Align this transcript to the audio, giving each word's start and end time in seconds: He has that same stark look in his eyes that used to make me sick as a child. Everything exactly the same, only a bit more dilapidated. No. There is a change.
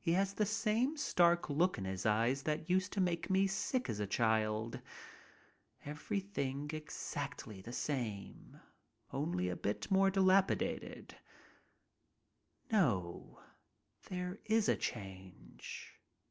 He 0.00 0.12
has 0.12 0.32
that 0.32 0.46
same 0.46 0.96
stark 0.96 1.50
look 1.50 1.76
in 1.76 1.84
his 1.84 2.06
eyes 2.06 2.44
that 2.44 2.70
used 2.70 2.90
to 2.94 3.02
make 3.02 3.28
me 3.28 3.46
sick 3.46 3.90
as 3.90 4.00
a 4.00 4.06
child. 4.06 4.80
Everything 5.84 6.70
exactly 6.72 7.60
the 7.60 7.74
same, 7.74 8.60
only 9.12 9.50
a 9.50 9.56
bit 9.56 9.90
more 9.90 10.10
dilapidated. 10.10 11.16
No. 12.72 13.40
There 14.08 14.38
is 14.46 14.70
a 14.70 14.76
change. 14.76 16.00